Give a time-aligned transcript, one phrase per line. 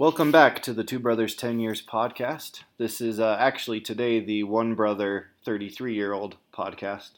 [0.00, 2.62] Welcome back to the Two Brothers 10 Years podcast.
[2.78, 7.10] This is uh, actually today the One Brother 33 year old podcast.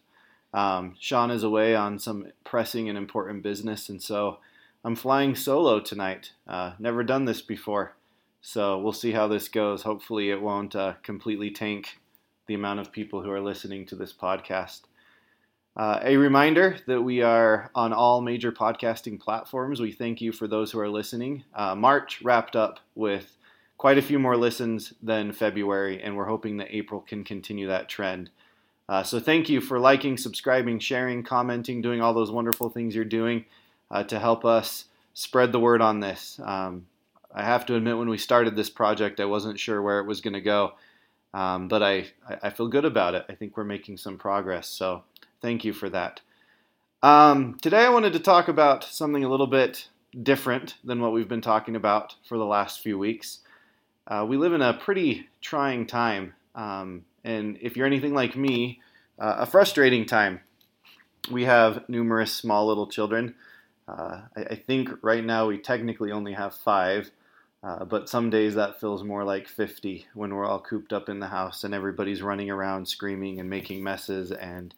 [0.53, 4.39] Um, Sean is away on some pressing and important business, and so
[4.85, 6.33] I'm flying solo tonight.
[6.49, 7.95] Uh, never done this before,
[8.41, 9.85] so we'll see how this goes.
[9.85, 12.01] Hopefully, it won't uh, completely tank
[12.49, 14.81] the amount of people who are listening to this podcast.
[15.75, 19.81] Uh, a reminder that we are on all major podcasting platforms.
[19.81, 21.45] We thank you for those who are listening.
[21.55, 23.39] Uh, March wrapped up with
[23.79, 27.89] quite a few more listens than February, and we're hoping that April can continue that
[27.89, 28.29] trend.
[28.87, 33.05] Uh, so thank you for liking, subscribing, sharing, commenting, doing all those wonderful things you're
[33.05, 33.47] doing
[33.91, 36.39] uh, to help us spread the word on this.
[36.45, 36.87] Um,
[37.35, 40.21] I have to admit, when we started this project, I wasn't sure where it was
[40.21, 40.75] going to go,
[41.33, 42.09] um, but I,
[42.43, 43.25] I feel good about it.
[43.31, 44.69] I think we're making some progress.
[44.69, 45.03] So
[45.43, 46.21] Thank you for that.
[47.03, 49.89] Um, today I wanted to talk about something a little bit
[50.23, 53.41] different than what we've been talking about for the last few weeks.
[54.07, 58.81] Uh, we live in a pretty trying time, um, and if you're anything like me,
[59.19, 60.41] uh, a frustrating time.
[61.31, 63.35] We have numerous small little children.
[63.89, 67.11] Uh, I, I, think right now we technically only have five,
[67.65, 71.19] uh, but some days that feels more like 50 when we're all cooped up in
[71.19, 74.75] the house and everybody's running around screaming and making messes and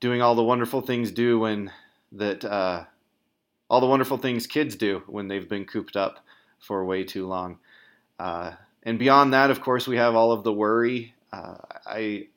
[0.00, 1.70] doing all the wonderful things do when
[2.12, 2.84] that uh,
[3.68, 6.24] all the wonderful things kids do when they've been cooped up
[6.58, 7.58] for way too long.
[8.18, 11.14] Uh, and beyond that, of course, we have all of the worry.
[11.32, 12.28] Uh, I,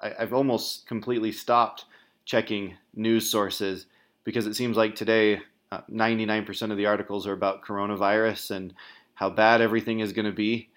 [0.00, 1.86] I have almost completely stopped
[2.24, 3.86] checking news sources
[4.24, 5.40] because it seems like today
[5.72, 8.74] 99% uh, of the articles are about coronavirus and
[9.14, 10.68] how bad everything is going to be.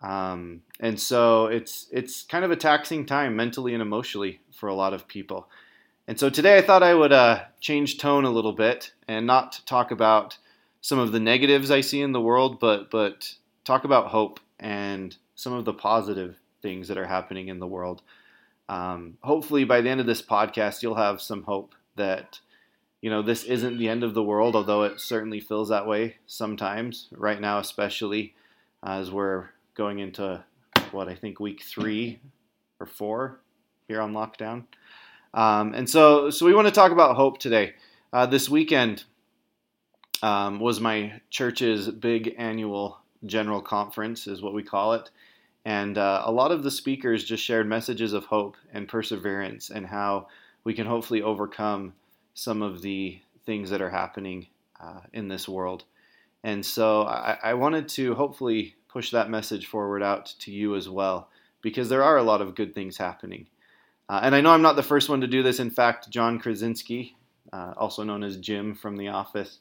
[0.00, 4.74] Um, and so it's it's kind of a taxing time mentally and emotionally for a
[4.74, 5.48] lot of people.
[6.06, 9.60] And so today I thought I would uh, change tone a little bit and not
[9.64, 10.36] talk about
[10.82, 15.16] some of the negatives I see in the world, but but talk about hope and
[15.34, 18.02] some of the positive things that are happening in the world.
[18.68, 22.38] Um, hopefully, by the end of this podcast, you'll have some hope that
[23.00, 26.16] you know this isn't the end of the world, although it certainly feels that way
[26.26, 27.08] sometimes.
[27.12, 28.34] Right now, especially
[28.82, 30.44] as we're going into
[30.92, 32.20] what I think week three
[32.78, 33.40] or four
[33.88, 34.64] here on lockdown.
[35.34, 37.74] Um, and so, so we want to talk about hope today.
[38.12, 39.02] Uh, this weekend
[40.22, 45.10] um, was my church's big annual general conference, is what we call it.
[45.64, 49.84] And uh, a lot of the speakers just shared messages of hope and perseverance and
[49.84, 50.28] how
[50.62, 51.94] we can hopefully overcome
[52.34, 54.46] some of the things that are happening
[54.80, 55.84] uh, in this world.
[56.44, 60.88] And so I, I wanted to hopefully push that message forward out to you as
[60.88, 61.28] well,
[61.60, 63.46] because there are a lot of good things happening.
[64.08, 65.60] Uh, and I know I'm not the first one to do this.
[65.60, 67.16] In fact, John Krasinski,
[67.52, 69.58] uh, also known as Jim from The Office,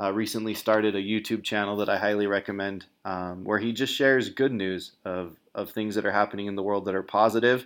[0.00, 4.28] uh, recently started a YouTube channel that I highly recommend, um, where he just shares
[4.30, 7.64] good news of, of things that are happening in the world that are positive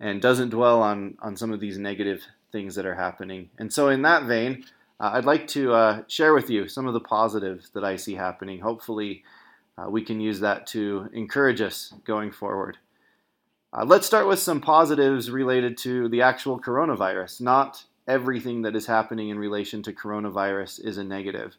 [0.00, 3.48] and doesn't dwell on, on some of these negative things that are happening.
[3.58, 4.64] And so, in that vein,
[4.98, 8.14] uh, I'd like to uh, share with you some of the positives that I see
[8.14, 8.60] happening.
[8.60, 9.22] Hopefully,
[9.78, 12.78] uh, we can use that to encourage us going forward.
[13.74, 17.40] Uh, let's start with some positives related to the actual coronavirus.
[17.40, 21.56] Not everything that is happening in relation to coronavirus is a negative.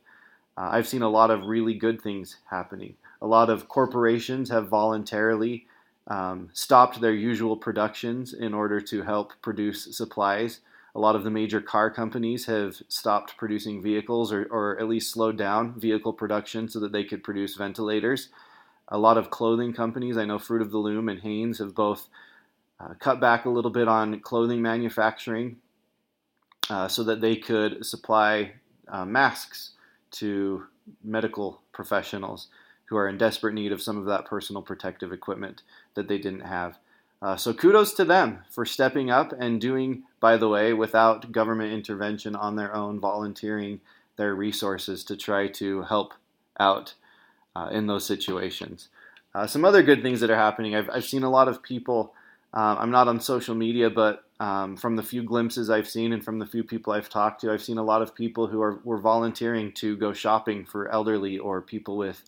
[0.56, 2.97] Uh, I've seen a lot of really good things happening.
[3.19, 5.66] A lot of corporations have voluntarily
[6.06, 10.59] um, stopped their usual productions in order to help produce supplies.
[10.94, 15.09] A lot of the major car companies have stopped producing vehicles or, or at least
[15.09, 18.30] slowed down vehicle production so that they could produce ventilators.
[18.90, 22.10] A lot of clothing companies, I know Fruit of the Loom and Hanes, have both
[22.80, 25.58] uh, cut back a little bit on clothing manufacturing
[26.70, 28.54] uh, so that they could supply
[28.88, 29.72] uh, masks
[30.12, 30.66] to
[31.04, 32.48] medical professionals
[32.86, 35.64] who are in desperate need of some of that personal protective equipment
[35.96, 36.78] that they didn't have.
[37.22, 41.72] Uh, so kudos to them for stepping up and doing, by the way, without government
[41.72, 43.80] intervention on their own, volunteering
[44.18, 46.14] their resources to try to help
[46.60, 46.94] out
[47.56, 48.89] uh, in those situations.
[49.36, 50.75] Uh, some other good things that are happening.
[50.75, 52.13] I've, I've seen a lot of people.
[52.54, 56.24] Uh, I'm not on social media, but um, from the few glimpses I've seen and
[56.24, 58.80] from the few people I've talked to, I've seen a lot of people who are
[58.83, 62.24] were volunteering to go shopping for elderly or people with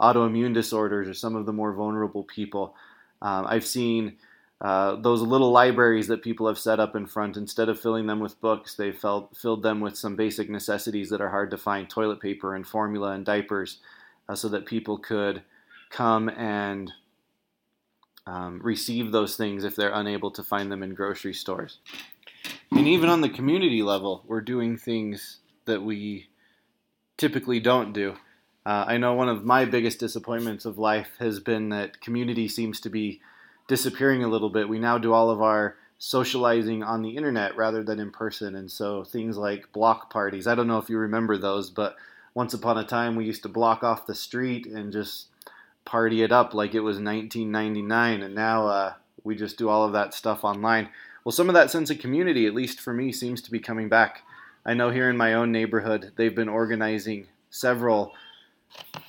[0.00, 2.76] autoimmune disorders or some of the more vulnerable people.
[3.22, 4.16] Um, I've seen
[4.60, 7.36] uh, those little libraries that people have set up in front.
[7.36, 11.20] Instead of filling them with books, they've filled, filled them with some basic necessities that
[11.20, 13.78] are hard to find: toilet paper and formula and diapers
[14.28, 15.42] uh, so that people could
[15.90, 16.92] come and
[18.26, 21.78] um, receive those things if they're unable to find them in grocery stores.
[22.70, 26.28] And even on the community level, we're doing things that we
[27.16, 28.16] typically don't do.
[28.66, 32.80] Uh, I know one of my biggest disappointments of life has been that community seems
[32.80, 33.20] to be
[33.68, 34.68] disappearing a little bit.
[34.68, 38.54] We now do all of our socializing on the internet rather than in person.
[38.54, 41.96] And so things like block parties, I don't know if you remember those, but
[42.34, 45.28] once upon a time we used to block off the street and just
[45.84, 48.22] party it up like it was 1999.
[48.22, 50.88] And now uh, we just do all of that stuff online.
[51.24, 53.88] Well, some of that sense of community, at least for me, seems to be coming
[53.88, 54.22] back.
[54.66, 58.12] I know here in my own neighborhood, they've been organizing several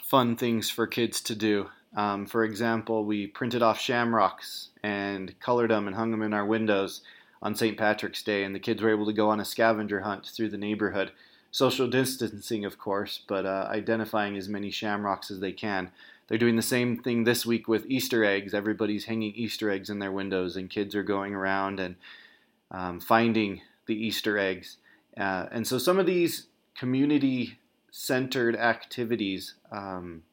[0.04, 1.70] fun things for kids to do.
[1.96, 6.46] Um, for example, we printed off shamrocks and colored them and hung them in our
[6.46, 7.02] windows
[7.42, 7.78] on St.
[7.78, 10.58] Patrick's Day, and the kids were able to go on a scavenger hunt through the
[10.58, 11.12] neighborhood.
[11.56, 15.90] Social distancing, of course, but uh, identifying as many shamrocks as they can.
[16.28, 18.54] They're doing the same thing this week with Easter eggs.
[18.54, 21.96] Everybody's hanging Easter eggs in their windows, and kids are going around and
[22.72, 24.80] um, finding the Easter eggs.
[25.16, 26.48] Uh, and so some of these
[26.78, 27.58] community
[27.90, 30.24] centered activities um,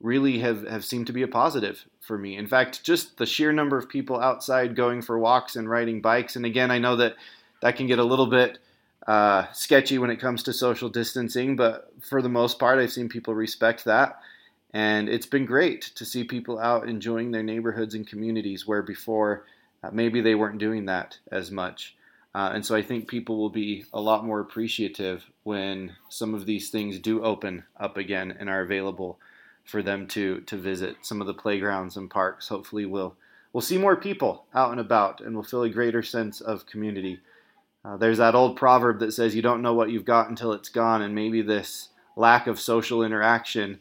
[0.00, 2.36] really have, have seemed to be a positive for me.
[2.36, 6.36] In fact, just the sheer number of people outside going for walks and riding bikes.
[6.36, 7.16] And again, I know that
[7.60, 8.60] that can get a little bit
[9.08, 13.08] uh, sketchy when it comes to social distancing, but for the most part, I've seen
[13.08, 14.20] people respect that.
[14.74, 19.46] And it's been great to see people out enjoying their neighborhoods and communities where before
[19.82, 21.96] uh, maybe they weren't doing that as much.
[22.34, 26.44] Uh, and so I think people will be a lot more appreciative when some of
[26.44, 29.18] these things do open up again and are available
[29.64, 32.48] for them to to visit some of the playgrounds and parks.
[32.48, 33.16] Hopefully, we'll
[33.54, 37.20] we'll see more people out and about, and we'll feel a greater sense of community.
[37.84, 40.68] Uh, there's that old proverb that says, "You don't know what you've got until it's
[40.68, 43.80] gone," and maybe this lack of social interaction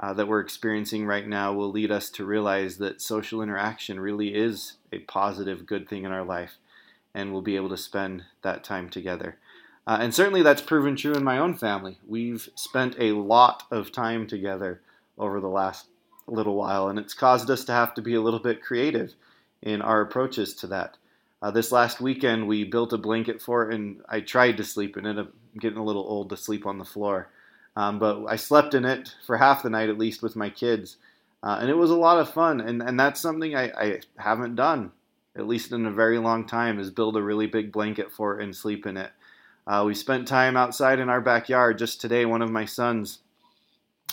[0.00, 4.34] uh, that we're experiencing right now will lead us to realize that social interaction really
[4.34, 6.58] is a positive, good thing in our life,
[7.14, 9.38] and we'll be able to spend that time together.
[9.86, 11.98] Uh, and certainly that's proven true in my own family.
[12.06, 14.82] We've spent a lot of time together
[15.16, 15.86] over the last
[16.26, 19.14] little while, and it's caused us to have to be a little bit creative
[19.62, 20.98] in our approaches to that.
[21.40, 24.96] Uh, this last weekend, we built a blanket for it, and I tried to sleep
[24.96, 25.16] in it.
[25.18, 27.30] I'm getting a little old to sleep on the floor,
[27.76, 30.96] um, but I slept in it for half the night at least with my kids,
[31.44, 32.60] uh, and it was a lot of fun.
[32.60, 34.90] And, and that's something I, I haven't done,
[35.36, 38.42] at least in a very long time, is build a really big blanket for it
[38.42, 39.12] and sleep in it.
[39.64, 41.78] Uh, we spent time outside in our backyard.
[41.78, 43.20] Just today, one of my sons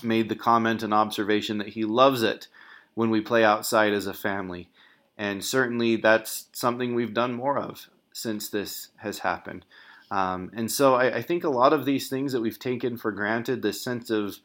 [0.03, 2.47] made the comment and observation that he loves it
[2.93, 4.69] when we play outside as a family.
[5.17, 9.65] And certainly that's something we've done more of since this has happened.
[10.11, 13.11] Um, and so I, I, think a lot of these things that we've taken for
[13.11, 14.37] granted, this sense of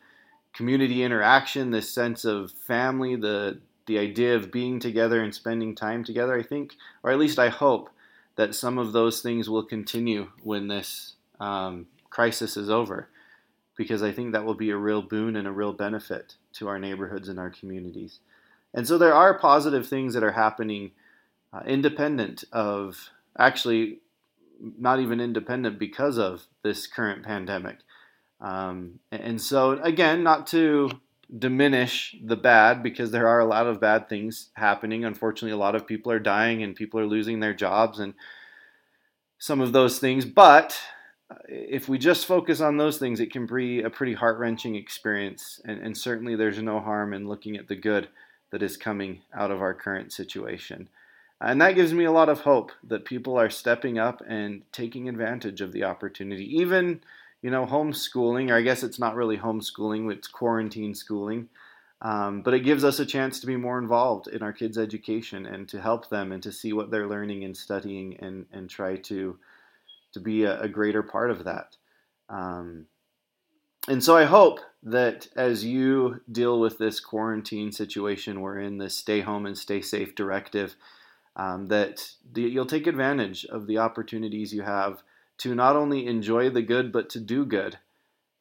[0.54, 6.04] community interaction, this sense of family, the the idea of being together and spending time
[6.04, 7.90] together, I think, or at least I hope,
[8.36, 13.08] that some of those things will continue when this um, crisis is over
[13.76, 16.78] because I think that will be a real boon and a real benefit to our
[16.78, 18.20] neighborhoods and our communities.
[18.72, 20.92] And so there are positive things that are happening
[21.52, 23.98] uh, independent of, actually,
[24.78, 27.78] not even independent because of this current pandemic.
[28.40, 30.90] Um, and so, again, not to
[31.36, 35.04] diminish the bad because there are a lot of bad things happening.
[35.04, 38.14] Unfortunately, a lot of people are dying and people are losing their jobs and
[39.38, 40.24] some of those things.
[40.24, 40.80] But
[41.48, 45.60] if we just focus on those things, it can be a pretty heart wrenching experience.
[45.64, 48.08] And, and, certainly there's no harm in looking at the good
[48.50, 50.88] that is coming out of our current situation.
[51.40, 55.08] And that gives me a lot of hope that people are stepping up and taking
[55.08, 56.44] advantage of the opportunity.
[56.58, 57.00] Even,
[57.40, 61.48] you know, homeschooling, or I guess it's not really homeschooling, it's quarantine schooling.
[62.02, 65.44] Um, but it gives us a chance to be more involved in our kids' education
[65.44, 68.96] and to help them and to see what they're learning and studying and, and try
[68.96, 69.38] to
[70.12, 71.76] to be a, a greater part of that.
[72.28, 72.86] Um,
[73.90, 78.96] and so I hope that as you deal with this quarantine situation, we're in this
[78.96, 80.76] stay home and stay safe directive,
[81.34, 85.02] um, that you'll take advantage of the opportunities you have
[85.38, 87.78] to not only enjoy the good, but to do good.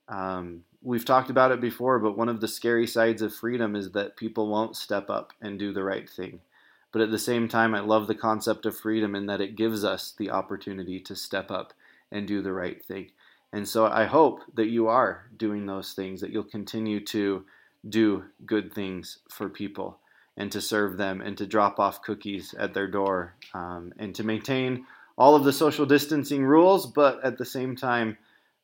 [0.08, 3.94] Um, we've talked about it before, but one of the scary sides of freedom is
[3.94, 6.41] that people won't step up and do the right thing.
[6.91, 9.84] But at the same time, I love the concept of freedom in that it gives
[9.84, 11.74] us the opportunity to step up
[12.12, 13.10] and do the right thing.
[13.51, 17.46] And so I hope that you are doing those things, that you'll continue to
[17.88, 20.00] do good things for people
[20.38, 24.24] and to serve them and to drop off cookies at their door um, and to
[24.24, 24.86] maintain
[25.18, 28.18] all of the social distancing rules, but at the same time,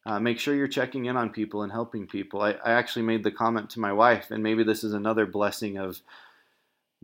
[0.06, 2.42] uh, make sure you're checking in on people and helping people.
[2.42, 5.78] I, I actually made the comment to my wife, and maybe this is another blessing
[5.78, 6.00] of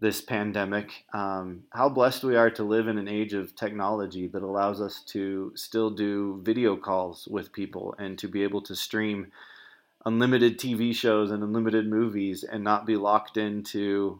[0.01, 4.41] this pandemic, um, how blessed we are to live in an age of technology that
[4.41, 9.31] allows us to still do video calls with people and to be able to stream
[10.03, 14.19] unlimited TV shows and unlimited movies and not be locked into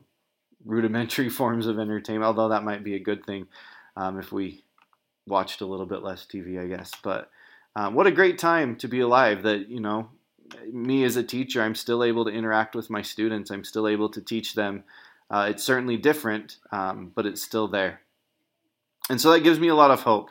[0.64, 2.26] rudimentary forms of entertainment.
[2.26, 3.48] Although that might be a good thing
[3.98, 4.64] um, if we
[5.26, 6.92] watched a little bit less TV, I guess.
[7.04, 7.32] But
[7.76, 9.42] um, what a great time to be alive!
[9.42, 10.10] That you know,
[10.72, 13.50] me as a teacher, I'm still able to interact with my students.
[13.50, 14.84] I'm still able to teach them.
[15.32, 18.02] Uh, it's certainly different, um, but it's still there.
[19.10, 20.30] And so that gives me a lot of hope.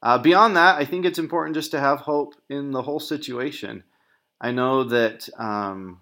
[0.00, 3.82] Uh, beyond that, I think it's important just to have hope in the whole situation.
[4.40, 6.00] I know that um,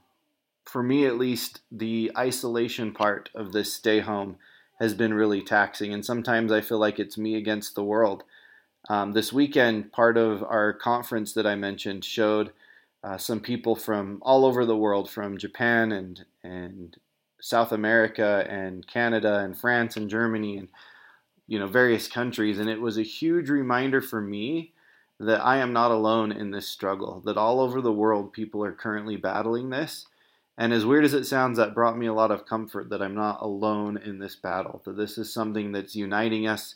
[0.67, 4.37] for me at least, the isolation part of this stay home
[4.81, 5.95] has been really taxing.
[5.95, 8.25] And sometimes I feel like it's me against the world.
[8.91, 12.53] Um, this weekend, part of our conference that I mentioned showed
[13.03, 16.97] uh, some people from all over the world, from Japan and, and
[17.47, 20.69] South America and Canada and France and Germany and
[21.47, 22.59] you know various countries.
[22.59, 24.73] And it was a huge reminder for me
[25.21, 28.73] that I am not alone in this struggle that all over the world people are
[28.73, 30.07] currently battling this.
[30.59, 33.15] And as weird as it sounds that brought me a lot of comfort that I'm
[33.15, 36.75] not alone in this battle that this is something that's uniting us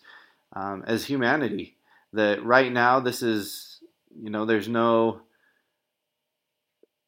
[0.53, 1.75] um, as humanity
[2.12, 3.81] that right now this is
[4.17, 5.23] you know there's no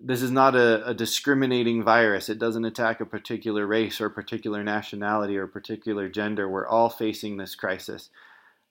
[0.04, 2.28] this is not a, a, discriminating virus.
[2.28, 6.48] It doesn't attack a particular race or a particular nationality or a particular gender.
[6.48, 8.10] We're all facing this crisis.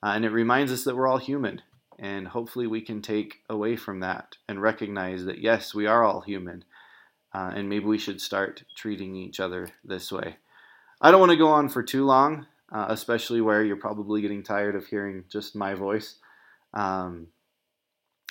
[0.04, 1.62] Uh, and it reminds us that we're all human.
[1.98, 6.22] And hopefully, we can take away from that and recognize that, yes, we are all
[6.22, 6.66] human.
[7.34, 10.38] Uh, and maybe we should start treating each other this way.
[11.00, 14.44] I don't want to go on for too long, uh, especially where you're probably getting
[14.44, 16.16] tired of hearing just my voice.
[16.74, 17.28] Um,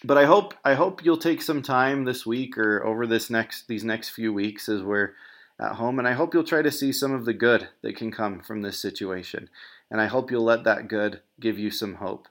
[0.05, 3.69] but I hope I hope you'll take some time this week or over this next
[3.69, 5.13] these next few weeks as we're
[5.59, 8.11] at home, and I hope you'll try to see some of the good that can
[8.11, 9.51] come from this situation,
[9.91, 12.29] and I hope you'll let that good give you some hope.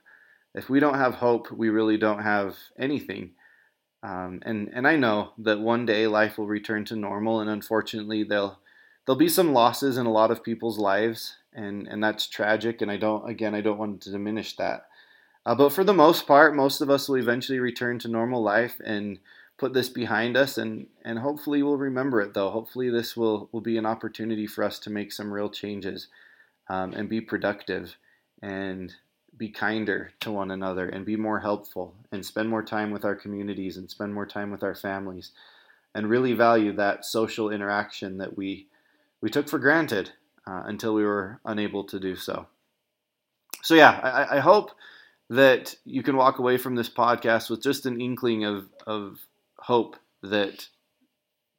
[0.54, 3.32] If we don't have hope, we really don't have anything.
[4.02, 8.24] Um, and and I know that one day life will return to normal, and unfortunately,
[8.24, 8.58] there'll
[9.06, 12.82] there'll be some losses in a lot of people's lives, and and that's tragic.
[12.82, 14.86] And I don't again, I don't want to diminish that.
[15.46, 18.80] Uh, but for the most part, most of us will eventually return to normal life
[18.84, 19.18] and
[19.56, 22.50] put this behind us, and, and hopefully we'll remember it though.
[22.50, 26.08] Hopefully, this will, will be an opportunity for us to make some real changes
[26.68, 27.96] um, and be productive
[28.42, 28.94] and
[29.36, 33.14] be kinder to one another and be more helpful and spend more time with our
[33.14, 35.30] communities and spend more time with our families
[35.94, 38.66] and really value that social interaction that we,
[39.20, 40.10] we took for granted
[40.46, 42.46] uh, until we were unable to do so.
[43.62, 44.72] So, yeah, I, I hope
[45.30, 49.20] that you can walk away from this podcast with just an inkling of, of
[49.58, 50.68] hope that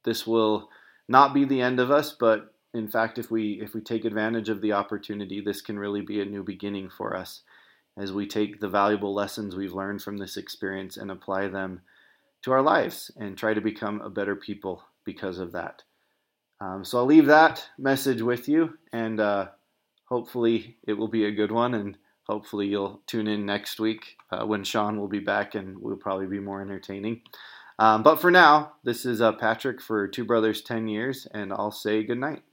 [0.03, 0.69] this will
[1.07, 4.49] not be the end of us, but in fact, if we if we take advantage
[4.49, 7.41] of the opportunity, this can really be a new beginning for us
[7.97, 11.81] as we take the valuable lessons we've learned from this experience and apply them
[12.43, 15.83] to our lives and try to become a better people because of that.
[16.61, 19.47] Um, so I'll leave that message with you, and uh,
[20.05, 21.73] hopefully it will be a good one.
[21.73, 21.97] And
[22.27, 26.27] hopefully you'll tune in next week uh, when Sean will be back and we'll probably
[26.27, 27.21] be more entertaining.
[27.79, 31.71] Um, but for now, this is uh, Patrick for Two Brothers 10 Years, and I'll
[31.71, 32.43] say good night.